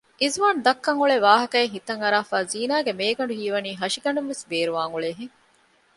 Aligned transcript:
އިޒުވާނު 0.21 0.59
ދައްކަން 0.65 0.99
އުޅޭ 0.99 1.17
ވާހަކައެއް 1.25 1.73
ހިތަން 1.75 2.01
އަރާފައި 2.03 2.47
ޒީނާގެ 2.51 2.91
މޭގަނޑު 2.99 3.33
ހީވަނީ 3.39 3.71
ހަށިގަނޑުންވެސް 3.81 4.47
ބޭރުވާން 4.49 4.91
އުޅޭހެން 4.93 5.33